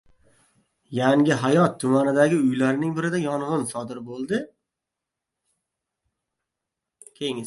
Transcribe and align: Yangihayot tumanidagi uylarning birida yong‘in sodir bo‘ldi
Yangihayot 0.99 1.75
tumanidagi 1.83 2.39
uylarning 2.45 2.95
birida 2.99 3.19
yong‘in 3.25 3.65
sodir 3.73 3.99
bo‘ldi 4.07 4.39